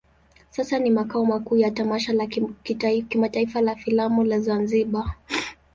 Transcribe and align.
Sasa 0.49 0.79
ni 0.79 0.89
makao 0.91 1.25
makuu 1.25 1.57
ya 1.57 1.71
tamasha 1.71 2.13
la 2.13 2.27
kimataifa 3.09 3.61
la 3.61 3.75
filamu 3.75 4.23
la 4.23 4.39
Zanzibar. 4.39 5.15